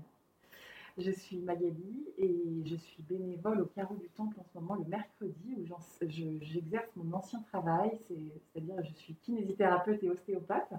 Je 0.98 1.10
suis 1.10 1.38
Magali 1.38 2.06
et 2.18 2.62
je 2.66 2.76
suis 2.76 3.02
bénévole 3.02 3.62
au 3.62 3.66
Carreau 3.66 3.96
du 3.96 4.08
Temple 4.10 4.36
en 4.38 4.44
ce 4.44 4.58
moment 4.58 4.74
le 4.74 4.84
mercredi 4.84 5.56
où 5.58 5.66
j'exerce 6.02 6.90
mon 6.96 7.16
ancien 7.16 7.40
travail, 7.50 7.98
c'est- 8.06 8.14
c'est-à-dire 8.52 8.76
je 8.84 8.92
suis 8.94 9.14
kinésithérapeute 9.14 10.02
et 10.02 10.10
ostéopathe. 10.10 10.72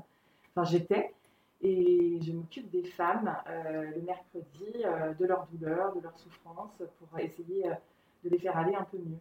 Enfin, 0.56 0.64
j'étais. 0.70 1.14
Et 1.62 2.20
je 2.22 2.32
m'occupe 2.34 2.70
des 2.70 2.84
femmes 2.84 3.34
euh, 3.48 3.90
le 3.96 4.02
mercredi 4.02 4.84
euh, 4.86 5.14
de 5.14 5.26
leurs 5.26 5.48
douleurs, 5.48 5.96
de 5.96 6.02
leurs 6.02 6.18
souffrances 6.20 6.82
pour 7.00 7.20
essayer 7.20 7.66
de 8.24 8.30
les 8.30 8.40
faire 8.40 8.58
aller 8.58 8.76
un 8.76 8.84
peu 8.84 8.98
mieux. 8.98 9.20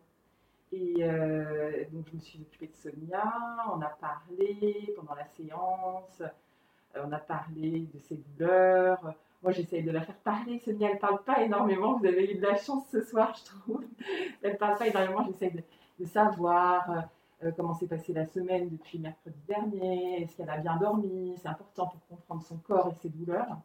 Et 0.72 0.94
euh, 1.00 1.84
donc, 1.92 2.06
je 2.10 2.16
me 2.16 2.20
suis 2.20 2.40
occupée 2.40 2.68
de 2.68 2.76
Sonia, 2.76 3.30
on 3.74 3.80
a 3.82 3.88
parlé 4.00 4.94
pendant 4.96 5.14
la 5.14 5.26
séance, 5.26 6.22
euh, 6.22 7.04
on 7.04 7.12
a 7.12 7.18
parlé 7.18 7.86
de 7.92 7.98
ses 7.98 8.16
douleurs. 8.16 9.14
Moi, 9.42 9.52
j'essaye 9.52 9.82
de 9.82 9.90
la 9.90 10.00
faire 10.00 10.16
parler. 10.16 10.58
Sonia, 10.60 10.90
elle 10.90 10.98
parle 10.98 11.22
pas 11.24 11.42
énormément. 11.42 11.98
Vous 11.98 12.06
avez 12.06 12.32
eu 12.32 12.36
de 12.36 12.42
la 12.42 12.56
chance 12.56 12.84
ce 12.90 13.02
soir, 13.02 13.34
je 13.38 13.44
trouve. 13.50 13.84
Elle 14.42 14.56
parle 14.56 14.78
pas 14.78 14.86
énormément. 14.86 15.24
J'essaye 15.24 15.50
de, 15.98 16.04
savoir 16.04 17.08
euh, 17.42 17.50
comment 17.56 17.74
s'est 17.74 17.88
passée 17.88 18.12
la 18.12 18.24
semaine 18.24 18.68
depuis 18.68 19.00
mercredi 19.00 19.38
dernier. 19.48 20.22
Est-ce 20.22 20.36
qu'elle 20.36 20.50
a 20.50 20.58
bien 20.58 20.76
dormi? 20.76 21.34
C'est 21.42 21.48
important 21.48 21.88
pour 21.88 22.06
comprendre 22.06 22.42
son 22.44 22.56
corps 22.58 22.88
et 22.88 22.94
ses 23.02 23.08
douleurs. 23.08 23.58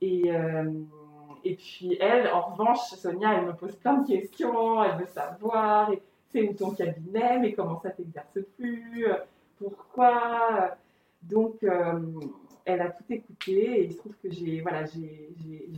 Et, 0.00 0.30
et 1.46 1.56
puis, 1.56 1.96
elle, 2.00 2.28
en 2.28 2.42
revanche, 2.42 2.88
Sonia, 2.96 3.34
elle 3.34 3.46
me 3.46 3.54
pose 3.54 3.76
plein 3.76 3.98
de 3.98 4.06
questions. 4.06 4.82
Elle 4.82 4.98
veut 4.98 5.06
savoir. 5.06 5.90
C'est 6.30 6.48
où 6.48 6.54
ton 6.54 6.72
cabinet, 6.72 7.38
mais 7.38 7.52
comment 7.52 7.80
ça 7.80 7.90
t'exerce 7.90 8.38
plus, 8.56 9.06
euh, 9.06 9.14
pourquoi. 9.58 10.76
Donc, 11.22 11.62
euh, 11.62 12.00
elle 12.64 12.82
a 12.82 12.90
tout 12.90 13.04
écouté 13.10 13.80
et 13.80 13.84
il 13.84 13.92
se 13.92 13.98
trouve 13.98 14.14
que 14.22 14.30
j'ai 14.30 14.60
voilà, 14.60 14.82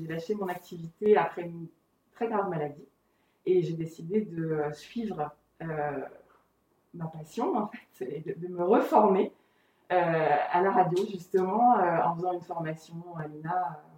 lâché 0.08 0.34
mon 0.34 0.48
activité 0.48 1.16
après 1.16 1.42
une 1.42 1.68
très 2.14 2.28
grave 2.28 2.48
maladie 2.48 2.88
et 3.44 3.62
j'ai 3.62 3.74
décidé 3.74 4.22
de 4.22 4.44
euh, 4.44 4.72
suivre 4.72 5.30
euh, 5.62 6.00
ma 6.94 7.06
passion 7.06 7.56
en 7.56 7.68
fait, 7.68 8.04
et 8.04 8.20
de, 8.20 8.48
me 8.48 8.64
reformer 8.64 9.32
euh, 9.92 10.36
à 10.50 10.62
la 10.62 10.70
radio 10.70 11.04
justement 11.06 11.78
euh, 11.78 12.02
en 12.02 12.16
faisant 12.16 12.32
une 12.32 12.42
formation 12.42 12.96
à 13.18 13.26
l'INA, 13.26 13.80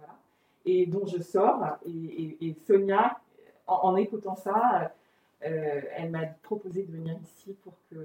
et 0.65 0.85
dont 0.85 1.05
je 1.05 1.21
sors. 1.21 1.77
Et, 1.85 1.89
et- 1.91 2.47
et 2.47 2.53
Sonia, 2.67 3.19
en, 3.67 3.75
en 3.89 3.95
écoutant 3.95 4.35
ça, 4.35 4.93
euh, 5.45 5.81
elle 5.95 6.11
m'a 6.11 6.25
proposé 6.43 6.83
de 6.83 6.91
venir 6.91 7.17
ici 7.23 7.53
pour 7.63 7.73
que, 7.89 7.95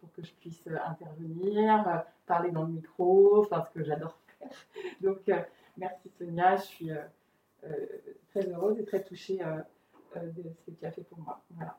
pour 0.00 0.12
que 0.12 0.22
je 0.22 0.32
puisse 0.34 0.62
intervenir, 0.86 2.04
parler 2.26 2.50
dans 2.50 2.62
le 2.62 2.72
micro, 2.72 3.40
enfin 3.42 3.64
ce 3.64 3.70
que 3.78 3.84
j'adore 3.84 4.16
faire. 4.38 4.48
Donc 5.00 5.28
euh, 5.28 5.40
merci 5.76 6.08
Sonia, 6.18 6.56
je 6.56 6.62
suis 6.62 6.90
euh, 6.92 7.76
très 8.30 8.46
heureuse 8.48 8.78
et 8.78 8.84
très 8.84 9.02
touchée 9.02 9.38
de 10.14 10.42
ce 10.50 10.70
que 10.70 10.76
tu 10.78 10.86
as 10.86 10.92
fait 10.92 11.02
pour 11.02 11.18
moi. 11.18 11.40
Voilà. 11.56 11.76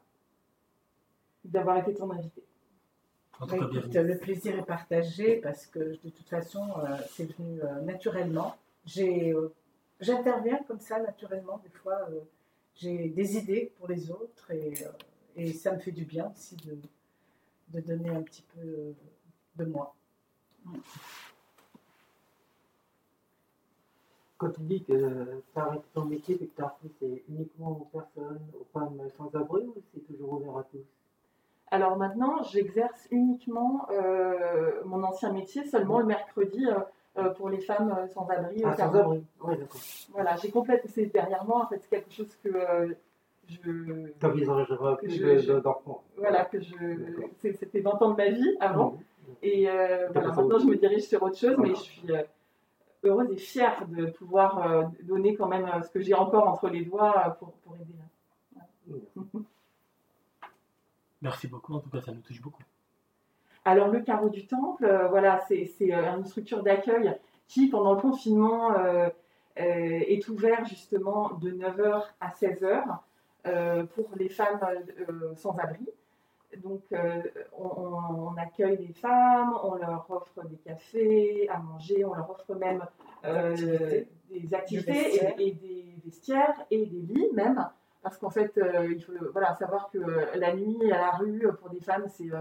D'avoir 1.45 1.77
été 1.77 1.93
ton 1.93 2.11
invitée. 2.11 2.43
Bah, 3.39 3.47
écoute, 3.55 3.93
le 3.95 4.17
plaisir 4.17 4.59
est 4.59 4.65
partagé 4.65 5.37
parce 5.37 5.65
que 5.65 5.79
de 5.79 6.09
toute 6.09 6.27
façon, 6.27 6.67
euh, 6.79 6.97
c'est 7.09 7.31
venu 7.37 7.61
euh, 7.63 7.79
naturellement. 7.81 8.55
J'ai, 8.85 9.31
euh, 9.33 9.53
j'interviens 9.99 10.63
comme 10.67 10.79
ça 10.79 10.99
naturellement. 10.99 11.59
Des 11.63 11.69
fois, 11.69 12.07
euh, 12.09 12.21
j'ai 12.75 13.09
des 13.09 13.37
idées 13.37 13.73
pour 13.77 13.87
les 13.87 14.09
autres 14.11 14.51
et, 14.51 14.73
euh, 14.83 14.91
et 15.35 15.53
ça 15.53 15.73
me 15.73 15.79
fait 15.79 15.91
du 15.91 16.05
bien 16.05 16.31
aussi 16.31 16.55
de, 16.57 16.77
de 17.69 17.81
donner 17.81 18.09
un 18.09 18.21
petit 18.21 18.45
peu 18.53 18.61
euh, 18.61 18.93
de 19.55 19.65
moi. 19.65 19.95
Quand 24.37 24.51
tu 24.51 24.61
dis 24.61 24.83
que 24.83 25.41
tu 25.53 25.59
arrêtes 25.59 25.91
ton 25.93 26.05
métier 26.05 26.35
et 26.35 26.47
que 26.47 26.55
tu 26.55 26.61
as 26.61 26.67
appris, 26.67 26.89
c'est 26.99 27.23
uniquement 27.27 27.71
aux 27.71 27.89
personnes, 27.91 28.39
aux 28.59 28.65
femmes 28.71 29.01
sans 29.17 29.33
abri 29.35 29.63
ou 29.63 29.75
c'est 29.93 29.99
toujours 30.07 30.33
ouvert 30.33 30.57
à 30.57 30.63
tous? 30.63 30.85
Alors 31.71 31.97
maintenant, 31.97 32.41
j'exerce 32.43 33.07
uniquement 33.11 33.87
euh, 33.91 34.81
mon 34.85 35.03
ancien 35.03 35.31
métier 35.33 35.65
seulement 35.65 35.99
le 35.99 36.05
mercredi 36.05 36.65
pour 37.35 37.49
les 37.49 37.59
femmes 37.61 37.93
euh, 37.97 38.07
sans 38.07 38.27
abri. 38.27 38.61
Ah, 38.65 38.75
sans 38.75 38.93
abri 38.95 39.23
Oui, 39.41 39.57
d'accord. 39.57 39.79
Voilà, 40.11 40.35
j'ai 40.37 40.49
complètement. 40.51 40.91
C'est 40.93 41.05
derrière 41.07 41.43
moi, 41.45 41.63
en 41.63 41.67
fait, 41.67 41.79
c'est 41.81 41.89
quelque 41.89 42.11
chose 42.13 42.35
que 42.43 42.49
euh, 42.49 42.93
je. 43.47 43.55
Tu 43.55 44.13
n'envisageras 44.25 44.95
plus 44.97 45.09
Je- 45.11 45.23
de- 45.25 45.37
je- 45.37 45.51
de- 45.53 45.59
d'enfants. 45.59 46.03
Voilà, 46.17 46.45
que 46.45 46.59
je. 46.61 46.75
c'est- 47.41 47.53
C'était 47.53 47.81
20 47.81 48.01
ans 48.01 48.11
de 48.11 48.17
ma 48.17 48.29
vie 48.29 48.55
avant. 48.59 48.91
Mhm. 48.91 48.99
Et 49.43 49.69
euh, 49.69 50.07
T'as 50.13 50.21
voilà, 50.21 50.35
maintenant, 50.35 50.59
je 50.59 50.65
me 50.65 50.75
dirige 50.75 51.03
sur 51.03 51.21
autre 51.23 51.37
chose, 51.37 51.55
mais 51.59 51.69
je 51.69 51.75
suis 51.81 52.11
euh, 52.11 52.23
heureuse 53.03 53.31
et 53.31 53.37
fière 53.37 53.87
de 53.87 54.07
pouvoir 54.07 54.65
euh, 54.67 54.83
donner 55.03 55.35
quand 55.35 55.47
même 55.47 55.65
euh, 55.65 55.81
ce 55.83 55.89
que 55.89 55.99
j'ai 55.99 56.13
encore 56.15 56.47
entre 56.47 56.67
les 56.69 56.83
doigts 56.85 57.27
euh, 57.27 57.29
pour, 57.31 57.51
pour 57.63 57.75
aider. 57.75 57.93
Merci 61.21 61.47
beaucoup, 61.47 61.73
en 61.75 61.79
tout 61.79 61.89
cas, 61.89 62.01
ça 62.01 62.11
nous 62.11 62.21
touche 62.21 62.41
beaucoup. 62.41 62.63
Alors, 63.69 63.89
le 63.89 63.99
carreau 63.99 64.29
du 64.29 64.47
temple, 64.47 64.83
euh, 64.83 65.07
voilà, 65.09 65.41
c'est 65.47 65.69
euh, 65.81 66.17
une 66.17 66.25
structure 66.25 66.63
d'accueil 66.63 67.15
qui, 67.47 67.67
pendant 67.67 67.93
le 67.93 68.01
confinement, 68.01 68.71
euh, 68.71 69.09
euh, 69.59 69.99
est 70.07 70.27
ouvert 70.27 70.65
justement 70.65 71.33
de 71.33 71.51
9h 71.51 72.01
à 72.19 72.29
16h 72.29 72.81
euh, 73.45 73.83
pour 73.83 74.09
les 74.17 74.29
femmes 74.29 74.59
sans 75.35 75.55
abri. 75.59 75.87
Donc, 76.63 76.81
on, 77.55 78.35
accueille 78.37 78.77
les 78.77 78.93
femmes, 78.93 79.53
on 79.63 79.75
leur 79.75 80.07
offre 80.09 80.47
des 80.47 80.57
cafés 80.57 81.47
à 81.49 81.59
manger, 81.59 82.03
on 82.05 82.15
leur 82.15 82.31
offre 82.31 82.55
même 82.55 82.83
activités. 83.23 84.07
des 84.31 84.53
activités 84.55 85.15
et, 85.37 85.47
et 85.47 85.51
des 85.51 85.95
vestiaires 86.03 86.65
et 86.71 86.87
des 86.87 87.01
lits 87.13 87.29
même. 87.35 87.69
Parce 88.01 88.17
qu'en 88.17 88.31
fait, 88.31 88.59
il 88.89 88.99
faut 89.03 89.13
voilà, 89.31 89.53
savoir 89.53 89.91
que 89.91 89.99
la 90.35 90.55
nuit 90.55 90.91
à 90.91 90.97
la 90.97 91.11
rue, 91.11 91.47
pour 91.59 91.69
des 91.69 91.81
femmes, 91.81 92.07
c'est 92.07 92.31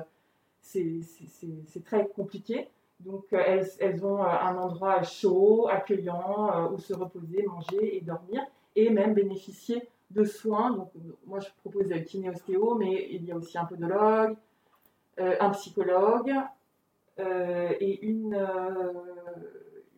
c'est- 0.60 1.84
très 1.84 2.06
compliqué. 2.08 2.68
Donc, 3.00 3.24
euh, 3.32 3.40
elles, 3.46 3.68
elles 3.78 4.04
ont 4.04 4.22
euh, 4.22 4.26
un 4.26 4.56
endroit 4.56 5.02
chaud, 5.02 5.68
accueillant, 5.70 6.50
euh, 6.52 6.70
où 6.70 6.78
se 6.78 6.92
reposer, 6.94 7.44
manger 7.46 7.96
et 7.96 8.00
dormir, 8.00 8.42
et 8.74 8.90
même 8.90 9.14
bénéficier 9.14 9.88
de 10.10 10.24
soins. 10.24 10.70
Donc, 10.72 10.90
moi, 11.26 11.38
je 11.40 11.48
propose 11.60 11.88
kiné-ostéo, 12.06 12.74
mais 12.74 13.08
il 13.12 13.24
y 13.24 13.32
a 13.32 13.36
aussi 13.36 13.56
un 13.56 13.66
podologue, 13.66 14.36
euh, 15.20 15.36
un 15.40 15.50
psychologue 15.50 16.32
euh, 17.20 17.72
et 17.80 18.04
une, 18.04 18.34
euh, 18.34 18.92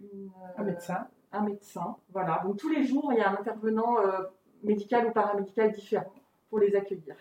une, 0.00 0.30
Un 0.58 0.64
médecin. 0.64 1.06
un 1.32 1.40
médecin. 1.42 1.96
Voilà. 2.12 2.40
Donc, 2.44 2.58
tous 2.58 2.68
les 2.68 2.84
jours, 2.84 3.12
il 3.12 3.18
y 3.18 3.22
a 3.22 3.30
un 3.30 3.34
intervenant 3.34 3.98
euh, 3.98 4.22
médical 4.62 5.06
ou 5.06 5.10
paramédical 5.12 5.72
différent 5.72 6.12
pour 6.50 6.58
les 6.58 6.74
accueillir. 6.74 7.16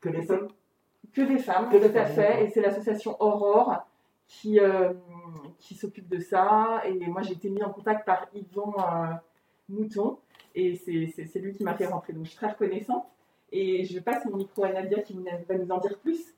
Que 0.00 0.08
les 0.10 0.20
Et 0.20 0.26
femmes 0.26 0.48
Que 1.14 1.22
des 1.22 1.38
femmes, 1.38 1.70
Que 1.70 1.76
des 1.76 1.90
tout 1.90 1.98
à 1.98 2.04
femmes, 2.04 2.14
fait. 2.14 2.44
Et 2.44 2.50
c'est 2.50 2.60
l'association 2.60 3.16
Aurore 3.20 3.86
qui, 4.26 4.58
euh, 4.60 4.92
qui 5.58 5.74
s'occupe 5.74 6.08
de 6.08 6.18
ça. 6.18 6.82
Et 6.86 7.06
moi, 7.06 7.22
j'ai 7.22 7.32
été 7.34 7.48
mise 7.48 7.62
en 7.62 7.70
contact 7.70 8.04
par 8.04 8.26
Yvon 8.34 8.74
euh, 8.78 9.14
Mouton. 9.68 10.18
Et 10.54 10.76
c'est 10.76 11.38
lui 11.38 11.52
qui 11.52 11.64
m'a 11.64 11.74
fait 11.74 11.86
rentrer. 11.86 12.12
Donc, 12.12 12.24
je 12.24 12.30
suis 12.30 12.38
très 12.38 12.48
reconnaissante. 12.48 13.06
Et 13.50 13.84
je 13.84 13.98
passe 14.00 14.24
mon 14.26 14.36
micro 14.36 14.64
à 14.64 14.72
Nadia 14.72 15.00
qui 15.02 15.16
va 15.48 15.54
nous 15.56 15.70
en 15.70 15.78
dire 15.78 15.98
plus. 15.98 16.34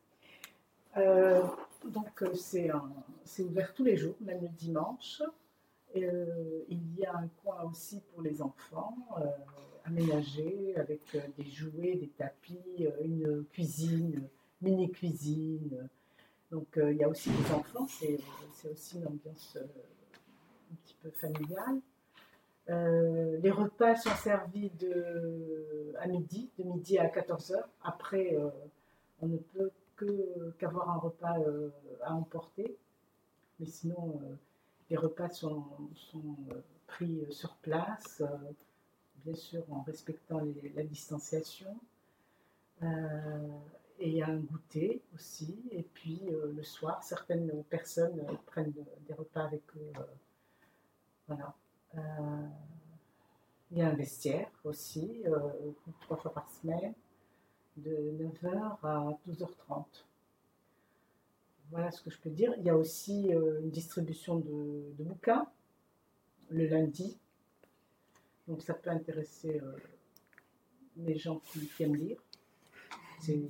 Euh, 0.97 1.43
donc 1.85 2.23
euh, 2.23 2.35
c'est 2.35 3.43
ouvert 3.43 3.75
tous 3.75 3.85
les 3.85 3.97
jours, 3.97 4.15
même 4.21 4.41
le 4.43 4.49
dimanche. 4.49 5.23
Euh, 5.97 6.63
il 6.69 6.99
y 6.99 7.07
a 7.07 7.17
un 7.17 7.29
coin 7.43 7.63
aussi 7.65 8.01
pour 8.13 8.23
les 8.23 8.43
enfants, 8.43 8.97
euh, 9.19 9.25
aménagé 9.85 10.75
avec 10.77 11.17
des 11.39 11.45
jouets, 11.45 11.95
des 11.95 12.09
tapis, 12.09 12.87
une 13.03 13.45
cuisine, 13.53 14.29
mini 14.61 14.91
cuisine. 14.91 15.89
Donc 16.51 16.77
euh, 16.79 16.93
il 16.93 16.99
y 16.99 17.05
a 17.05 17.09
aussi 17.09 17.31
des 17.31 17.53
enfants, 17.53 17.87
c'est 17.89 18.19
aussi 18.71 18.99
une 18.99 19.07
ambiance 19.07 19.57
euh, 19.57 19.65
un 20.73 20.77
petit 20.77 20.97
peu 21.03 21.11
familiale. 21.11 21.81
Euh, 22.69 23.39
les 23.39 23.51
repas 23.51 23.97
sont 23.97 24.15
servis 24.23 24.71
à 25.99 26.07
midi, 26.07 26.51
de 26.59 26.65
midi 26.65 26.99
à 26.99 27.07
14h. 27.09 27.63
Après, 27.83 28.37
on 29.21 29.29
ne 29.29 29.39
peut 29.39 29.71
qu'avoir 30.59 30.91
un 30.91 30.99
repas 30.99 31.37
à 32.03 32.13
emporter. 32.13 32.77
Mais 33.61 33.67
sinon, 33.67 34.21
les 34.91 34.97
repas 34.97 35.29
sont, 35.29 35.65
pris 36.89 37.25
sur 37.31 37.55
place, 37.57 38.23
bien 39.25 39.35
sûr 39.35 39.63
en 39.71 39.83
respectant 39.83 40.41
la 40.75 40.83
distanciation. 40.83 41.79
Euh, 43.99 44.03
et 44.05 44.09
il 44.09 44.15
y 44.17 44.23
a 44.23 44.29
un 44.29 44.37
goûter 44.39 45.03
aussi. 45.15 45.63
Et 45.71 45.83
puis 45.83 46.21
euh, 46.31 46.53
le 46.53 46.63
soir, 46.63 47.03
certaines 47.03 47.63
personnes 47.65 48.21
euh, 48.21 48.35
prennent 48.47 48.73
des 49.09 49.15
repas 49.15 49.45
avec 49.45 49.63
eux. 49.77 49.93
euh, 49.99 50.03
voilà. 51.29 51.55
Euh, 51.97 52.49
il 53.71 53.79
y 53.79 53.83
a 53.83 53.89
un 53.89 53.95
vestiaire 53.95 54.49
aussi, 54.65 55.23
euh, 55.27 55.73
trois 56.03 56.17
fois 56.17 56.33
par 56.33 56.49
semaine, 56.51 56.95
de 57.77 57.91
9h 58.19 58.79
à 58.85 59.19
12h30. 59.29 59.85
Voilà 61.71 61.91
ce 61.91 62.01
que 62.03 62.11
je 62.11 62.19
peux 62.19 62.31
dire. 62.31 62.55
Il 62.59 62.65
y 62.65 62.71
a 62.71 62.77
aussi 62.77 63.35
euh, 63.35 63.61
une 63.61 63.71
distribution 63.71 64.37
de, 64.39 64.93
bouquins 65.03 65.47
le 66.51 66.67
lundi. 66.67 67.19
Donc 68.47 68.63
ça 68.63 68.75
peut 68.75 68.91
intéresser 68.91 69.61
euh, 69.61 69.77
les 70.97 71.19
gens 71.19 71.41
qui, 71.41 71.67
qui 71.69 71.83
aiment 71.83 71.97
lire. 71.97 72.23
C'est- 73.21 73.49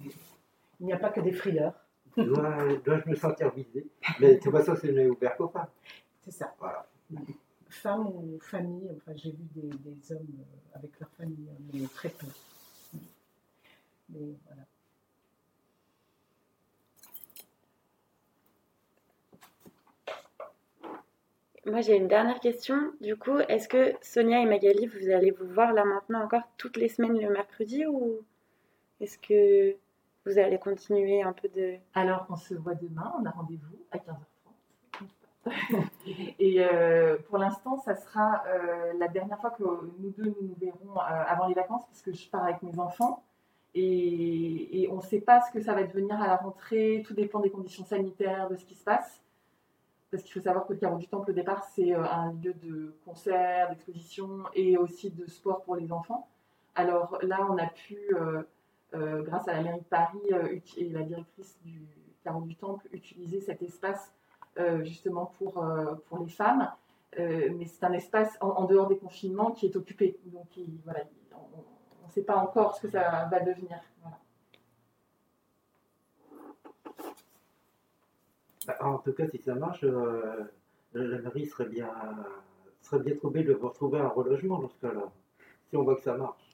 Il 0.81 0.87
n'y 0.87 0.93
a 0.93 0.99
pas 0.99 1.11
que 1.11 1.21
des 1.21 1.33
frileurs, 1.33 1.75
Dois- 2.17 2.77
Dois-je 2.85 3.09
me 3.11 3.15
sentir 3.15 3.51
visé 3.55 3.87
Mais 4.21 4.35
de 4.37 4.41
toute 4.41 4.53
façon, 4.53 4.75
ce 4.77 4.87
n'est 4.87 5.07
ouvert 5.07 5.37
qu'aux 5.37 5.49
femmes. 5.49 5.69
c'est 6.23 6.31
ça. 6.31 6.55
Voilà. 6.59 6.87
Femmes 7.69 8.07
ou 8.09 8.39
familles, 8.41 8.91
enfin 8.97 9.13
j'ai 9.17 9.31
vu 9.33 9.45
des, 9.55 9.69
des 9.69 10.13
hommes 10.13 10.27
euh, 10.39 10.79
avec 10.79 10.99
leur 11.01 11.11
famille, 11.11 11.49
euh, 11.49 11.63
mais 11.75 11.87
très 11.89 12.09
peu. 12.09 12.27
Mais 14.11 14.35
voilà. 14.47 14.63
Moi, 21.67 21.81
j'ai 21.81 21.97
une 21.97 22.07
dernière 22.09 22.39
question. 22.41 22.93
Du 23.01 23.17
coup, 23.17 23.39
est-ce 23.39 23.69
que 23.69 23.95
Sonia 24.01 24.41
et 24.41 24.47
Magali, 24.47 24.87
vous 24.87 25.11
allez 25.11 25.33
vous 25.33 25.47
voir 25.49 25.73
là 25.73 25.85
maintenant 25.85 26.23
encore 26.23 26.45
toutes 26.59 26.77
les 26.77 26.89
semaines 26.89 27.21
le 27.21 27.29
mercredi 27.31 27.85
ou 27.87 28.21
est-ce 29.01 29.19
que 29.19 29.77
vous 30.27 30.39
allez 30.39 30.59
continuer 30.59 31.23
un 31.23 31.33
peu 31.33 31.49
de... 31.49 31.77
Alors, 31.95 32.27
on 32.29 32.37
se 32.37 32.55
voit 32.55 32.75
demain, 32.75 33.13
on 33.19 33.25
a 33.25 33.31
rendez-vous 33.31 33.79
à 33.93 33.99
15h30. 33.99 34.25
Et 36.41 36.57
euh, 36.59 37.17
pour 37.29 37.39
l'instant, 37.39 37.79
ça 37.79 37.95
sera 37.95 38.43
euh, 38.49 38.93
la 38.99 39.07
dernière 39.07 39.41
fois 39.41 39.51
que 39.51 39.63
nous 39.63 40.11
deux 40.11 40.35
nous 40.41 40.49
nous 40.49 40.57
verrons 40.61 40.99
euh, 40.99 41.25
avant 41.29 41.47
les 41.47 41.55
vacances, 41.55 41.87
parce 41.87 42.03
que 42.03 42.13
je 42.13 42.29
pars 42.29 42.43
avec 42.43 42.61
mes 42.63 42.77
enfants. 42.81 43.23
Et, 43.75 44.83
et 44.83 44.91
on 44.91 44.97
ne 44.97 45.03
sait 45.03 45.21
pas 45.21 45.41
ce 45.43 45.53
que 45.53 45.63
ça 45.63 45.75
va 45.75 45.85
devenir 45.85 46.21
à 46.21 46.27
la 46.27 46.37
rentrée, 46.37 47.05
tout 47.07 47.15
dépend 47.15 47.39
des 47.39 47.51
conditions 47.51 47.85
sanitaires, 47.85 48.49
de 48.49 48.57
ce 48.57 48.65
qui 48.65 48.75
se 48.75 48.83
passe. 48.83 49.23
Parce 50.11 50.25
qu'il 50.25 50.33
faut 50.33 50.41
savoir 50.41 50.67
que 50.67 50.73
le 50.73 50.81
Carreau 50.81 50.99
du 50.99 51.07
Temple, 51.07 51.31
au 51.31 51.35
départ, 51.35 51.63
c'est 51.65 51.93
un 51.93 52.33
lieu 52.33 52.55
de 52.55 52.97
concert, 53.05 53.69
d'exposition 53.69 54.45
et 54.55 54.77
aussi 54.77 55.11
de 55.11 55.27
sport 55.27 55.63
pour 55.63 55.77
les 55.77 55.93
enfants. 55.93 56.29
Alors 56.75 57.19
là, 57.23 57.47
on 57.49 57.59
a 57.59 57.67
pu, 57.67 57.99
euh, 58.97 59.23
grâce 59.23 59.47
à 59.49 59.53
la 59.55 59.63
mairie 59.63 59.81
de 59.81 59.85
Paris 59.85 60.19
euh, 60.33 60.59
et 60.77 60.89
la 60.91 61.03
directrice 61.03 61.59
du 61.65 61.87
Carreau 62.25 62.43
du 62.43 62.57
Temple, 62.57 62.89
utiliser 62.93 63.41
cet 63.41 63.63
espace 63.63 64.13
euh, 64.59 64.83
justement 64.85 65.27
pour, 65.39 65.65
pour 66.07 66.19
les 66.19 66.29
femmes. 66.29 66.71
Mais 67.19 67.65
c'est 67.67 67.85
un 67.85 67.93
espace 67.93 68.37
en, 68.41 68.65
dehors 68.65 68.89
des 68.89 68.99
confinements 68.99 69.53
qui 69.53 69.67
est 69.67 69.77
occupé. 69.77 70.19
Donc 70.27 70.55
il- 70.57 70.81
voilà, 70.85 71.01
il- 71.03 71.35
on 71.35 72.07
ne 72.07 72.13
sait 72.13 72.23
pas 72.25 72.37
encore 72.37 72.75
ce 72.77 72.83
que 72.83 72.89
ça 72.91 73.27
va 73.31 73.41
devenir. 73.41 73.79
Bah, 78.67 78.77
En 78.81 78.99
tout 78.99 79.13
cas, 79.13 79.27
si 79.29 79.39
ça 79.39 79.55
marche, 79.55 79.83
la 80.93 81.19
mairie 81.19 81.47
serait 81.47 81.67
bien, 81.69 81.89
serait 82.83 83.01
bien 83.03 83.15
trouvée 83.17 83.45
de 83.45 83.55
retrouver 83.55 83.99
un 84.01 84.09
relogement 84.09 84.59
dans 84.59 84.69
ce 84.69 84.79
cas-là. 84.81 85.11
Si 85.69 85.77
on 85.77 85.85
voit 85.85 85.97
que 85.97 86.03
ça 86.03 86.17
marche. 86.17 86.46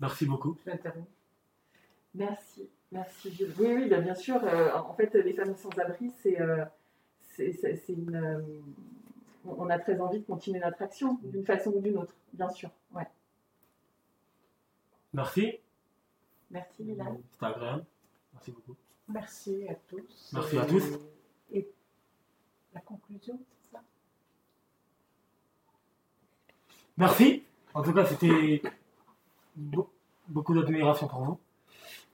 Merci 0.00 0.26
beaucoup. 0.26 0.56
Je 0.64 0.70
m'interromps. 0.70 1.06
Merci, 2.14 2.68
merci 2.90 3.30
Gilles. 3.32 3.54
Oui, 3.58 3.66
oui, 3.74 3.88
bien, 3.88 4.00
bien 4.00 4.14
sûr. 4.14 4.42
euh, 4.44 4.72
en 4.74 4.94
fait, 4.94 5.14
les 5.14 5.32
femmes 5.34 5.54
sans 5.56 5.70
abri, 5.78 6.10
c'est 6.22 6.40
euh, 6.40 6.64
c'est- 7.36 7.52
une. 7.88 8.14
euh, 8.16 8.42
on 9.44 9.70
a 9.70 9.78
très 9.78 9.98
envie 10.00 10.20
de 10.20 10.24
continuer 10.26 10.60
notre 10.60 10.82
action 10.82 11.18
d'une 11.22 11.44
façon 11.44 11.70
ou 11.70 11.80
d'une 11.80 11.96
autre, 11.98 12.14
bien 12.32 12.48
sûr. 12.50 12.70
Ouais. 12.92 13.06
Merci. 15.12 15.58
Merci 16.50 16.82
Lila. 16.82 17.04
C'était 17.32 17.46
agréable. 17.46 17.84
Merci 18.34 18.50
beaucoup. 18.52 18.76
Merci 19.08 19.66
à 19.68 19.74
tous. 19.88 20.30
Merci 20.32 20.58
à 20.58 20.64
tous. 20.66 20.84
Et 21.52 21.68
la 22.74 22.80
conclusion, 22.80 23.38
c'est 23.38 23.72
ça? 23.76 23.82
Merci. 26.96 27.44
En 27.74 27.82
tout 27.82 27.92
cas, 27.92 28.04
c'était 28.04 28.62
be- 29.60 29.86
beaucoup 30.28 30.54
d'admiration 30.54 31.06
pour 31.08 31.20
vous. 31.24 31.38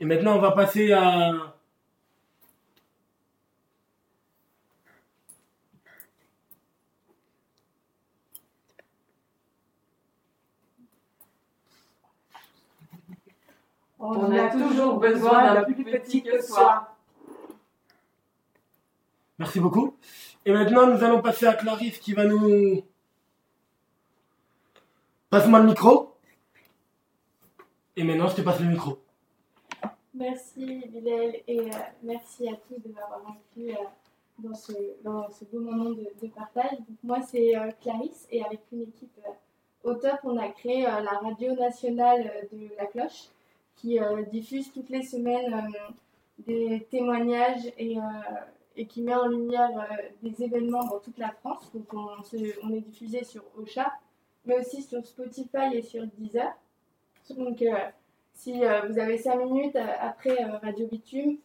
Et 0.00 0.04
maintenant, 0.04 0.36
on 0.36 0.40
va 0.40 0.52
passer 0.52 0.92
à. 0.92 1.54
On 13.98 14.30
a 14.36 14.48
toujours 14.50 14.98
besoin 14.98 15.54
d'un 15.54 15.64
plus 15.64 15.84
petit 15.84 16.22
que 16.22 16.40
soi. 16.42 16.96
Merci 19.38 19.60
beaucoup. 19.60 19.96
Et 20.44 20.52
maintenant, 20.52 20.86
nous 20.86 21.02
allons 21.02 21.22
passer 21.22 21.46
à 21.46 21.54
Clarisse 21.54 21.98
qui 21.98 22.12
va 22.12 22.24
nous. 22.24 22.82
Passe-moi 25.30 25.60
le 25.60 25.66
micro. 25.66 26.15
Et 27.96 28.04
maintenant, 28.04 28.28
je 28.28 28.36
te 28.36 28.42
passe 28.42 28.60
le 28.60 28.66
micro. 28.68 28.98
Merci 30.14 30.84
Bilal 30.88 31.34
et 31.46 31.60
euh, 31.60 31.70
merci 32.02 32.48
à 32.48 32.52
tous 32.56 32.78
de 32.80 32.88
m'avoir 32.94 33.20
inclus 33.28 33.72
euh, 33.72 33.84
dans, 34.38 34.54
ce, 34.54 34.72
dans 35.04 35.28
ce 35.30 35.44
beau 35.44 35.60
moment 35.60 35.90
de, 35.90 36.28
partage. 36.28 36.78
Moi 37.04 37.20
c'est 37.22 37.54
euh, 37.54 37.70
Clarisse 37.82 38.26
et 38.30 38.42
avec 38.42 38.60
une 38.72 38.82
équipe 38.82 39.20
au 39.84 39.92
top 39.94 40.18
on 40.24 40.38
a 40.38 40.48
créé 40.48 40.82
la 40.84 41.18
radio 41.22 41.54
nationale 41.54 42.48
de 42.50 42.68
la 42.78 42.86
cloche 42.86 43.28
qui 43.76 43.98
diffuse 44.32 44.72
toutes 44.72 44.88
les 44.88 45.02
semaines 45.02 45.70
des 46.38 46.86
témoignages 46.90 47.66
et, 47.78 47.96
et 48.76 48.86
qui 48.86 49.02
met 49.02 49.14
en 49.14 49.28
lumière 49.28 49.70
des 50.22 50.42
événements 50.42 50.84
dans 50.86 50.98
toute 50.98 51.18
la 51.18 51.30
France. 51.30 51.70
Donc 51.74 51.92
on, 51.92 52.22
se- 52.24 52.58
on 52.64 52.70
est 52.74 52.80
diffusé 52.80 53.22
sur 53.22 53.42
Ocha 53.58 53.92
mais 54.46 54.58
aussi 54.58 54.82
sur 54.82 55.04
Spotify 55.06 55.74
et 55.74 55.82
sur 55.82 56.04
Deezer. 56.18 56.52
Donc 57.34 57.60
euh, 57.62 57.74
si 58.34 58.64
euh, 58.64 58.82
vous 58.88 58.98
avez 58.98 59.18
5 59.18 59.36
minutes 59.36 59.76
euh, 59.76 59.86
après 60.00 60.36
Radio 60.62 60.86
Bitume, 60.86 61.38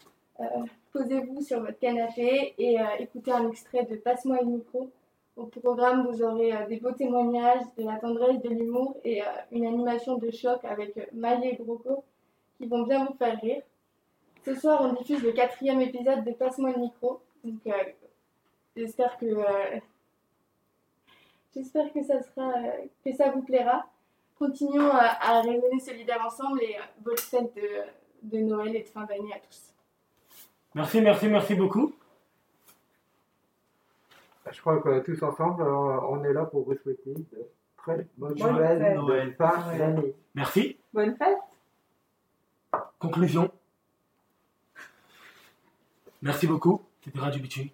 posez-vous 0.91 1.41
sur 1.41 1.60
votre 1.60 1.78
canapé 1.80 2.54
et 2.58 2.78
écoutez 3.00 3.32
un 3.32 3.48
extrait 3.50 3.86
de 3.86 3.96
Passe-moi 3.96 4.39
le 4.41 4.48
micro. 4.48 4.89
Au 5.38 5.46
programme, 5.46 6.08
vous 6.08 6.24
aurez 6.24 6.52
des 6.67 6.78
beaux 6.78 6.91
témoignages, 6.91 7.62
de 7.78 7.84
la 7.86 7.98
tendresse, 7.98 8.41
de 8.41 8.50
l'humour 8.50 8.98
et 9.06 9.22
une 9.52 9.65
animation 9.65 10.17
de 10.17 10.32
choc 10.32 10.65
avec 10.65 11.13
Maï 11.13 11.48
et 11.48 11.63
Broco 11.63 12.04
qui 12.58 12.65
vont 12.65 12.82
bien 12.84 13.06
vous 13.06 13.13
faire 13.13 13.39
rire. 13.39 13.62
Ce 14.44 14.56
soir, 14.56 14.82
on 14.82 14.94
diffuse 14.94 15.22
le 15.22 15.32
quatrième 15.32 15.80
épisode 15.82 16.24
de 16.24 16.32
Passe-moi 16.32 16.72
le 16.72 16.80
micro. 16.80 17.22
Donc, 17.44 17.62
j'espère 18.76 19.15
que, 19.20 19.28
j'espère 21.54 21.94
que 21.94 22.04
ça 22.04 22.20
sera, 22.24 22.52
que 23.06 23.13
ça 23.13 23.30
vous 23.30 23.44
plaira 23.44 23.86
continuons 24.45 24.89
à, 24.91 25.06
à 25.21 25.41
raisonner 25.41 25.80
solidaire 25.80 26.21
ensemble 26.25 26.62
et 26.63 26.75
euh, 26.75 26.82
bonne 27.01 27.17
fête 27.17 27.54
de, 27.56 28.32
de 28.36 28.39
Noël 28.43 28.75
et 28.75 28.82
de 28.82 28.88
fin 28.88 29.04
d'année 29.06 29.34
à 29.34 29.39
tous. 29.39 29.73
Merci, 30.73 30.99
merci, 31.01 31.27
merci 31.27 31.54
beaucoup. 31.56 31.93
Je 34.51 34.60
crois 34.60 34.82
que 34.82 34.99
tous 35.01 35.21
ensemble, 35.23 35.62
euh, 35.62 36.01
on 36.10 36.23
est 36.23 36.34
là 36.34 36.45
pour 36.45 36.63
vous 36.65 36.75
souhaiter 36.75 37.13
de 37.13 37.47
très 37.77 38.08
bonnes 38.17 38.34
Bonne 38.34 38.54
Noël, 38.54 38.80
fête. 38.80 38.91
de 38.93 38.97
Noël. 38.97 39.36
fin 39.38 39.77
d'année. 39.77 40.15
Merci. 40.34 40.77
Bonne 40.91 41.15
fête. 41.15 41.38
Conclusion. 42.99 43.51
Merci 46.23 46.47
beaucoup. 46.47 46.82
C'était 47.04 47.19
Radio 47.19 47.41
Bitume. 47.41 47.69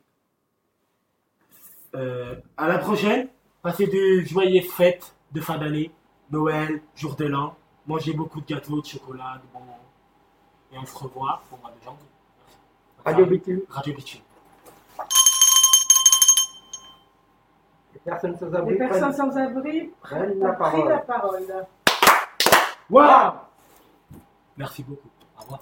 Euh, 1.96 2.36
à 2.58 2.68
la 2.68 2.78
prochaine. 2.80 3.30
Passez 3.62 3.88
de 3.88 4.22
joyeuses 4.26 4.70
fêtes 4.72 5.16
de 5.32 5.42
fin 5.42 5.58
d'année. 5.58 5.92
Noël, 6.32 6.82
jour 6.96 7.16
de 7.16 7.26
l'an. 7.26 7.56
Mangez 7.86 8.14
beaucoup 8.14 8.42
de 8.42 8.46
gâteaux, 8.46 8.82
de 8.82 8.86
chocolat, 8.86 9.42
de 9.42 9.54
bonbons. 9.54 9.74
Et 10.74 10.78
on 10.78 10.86
se 10.86 10.98
revoit 10.98 11.42
au 11.52 11.58
mois 11.58 11.72
de 11.72 11.84
janvier. 11.84 12.06
Radio 13.06 13.26
Bitume. 13.26 13.62
Radio 13.70 13.94
Bitume. 13.94 14.22
personnes 18.08 18.38
sans 18.38 18.46
Les 18.66 18.76
personnes 18.76 19.00
prennent 19.00 19.14
sans 19.14 19.38
abri 19.38 19.92
prennent 20.02 20.42
ont 20.42 20.48
la 20.48 20.54
parole. 20.54 20.90
la 20.90 20.98
parole. 21.00 21.44
Waouh 22.90 23.34
Merci 24.56 24.84
beaucoup. 24.84 25.10
Au 25.38 25.42
revoir. 25.42 25.60